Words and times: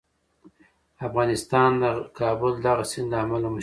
افغانستان 1.07 1.69
د 1.81 1.85
کابل 2.19 2.51
د 2.55 2.61
دغه 2.67 2.83
سیند 2.91 3.09
له 3.13 3.17
امله 3.23 3.47
مشهور 3.49 3.57
دی. 3.57 3.59